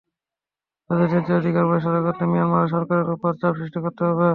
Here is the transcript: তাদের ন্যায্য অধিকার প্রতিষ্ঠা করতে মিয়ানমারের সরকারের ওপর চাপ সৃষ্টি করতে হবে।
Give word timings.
তাদের 0.89 1.07
ন্যায্য 1.11 1.31
অধিকার 1.39 1.63
প্রতিষ্ঠা 1.65 2.01
করতে 2.05 2.23
মিয়ানমারের 2.31 2.71
সরকারের 2.75 3.07
ওপর 3.15 3.31
চাপ 3.41 3.53
সৃষ্টি 3.59 3.79
করতে 3.85 4.03
হবে। 4.09 4.27